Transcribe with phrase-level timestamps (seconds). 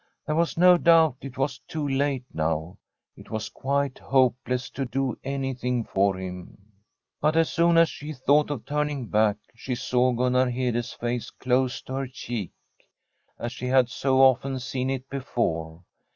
[0.25, 2.79] There was no doubt it was too late now;
[3.15, 6.57] it was quite hopeless to do anything for him.
[7.21, 11.83] But as soon as she thought of turning back she saw Gunnar Hede's face close
[11.83, 12.51] to her cheek,
[13.37, 15.83] as she had so often seen it before.